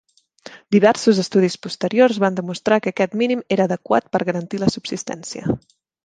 [0.75, 5.55] Diversos estudis posteriors van demostrar que aquest mínim era adequat per garantir la subsistència.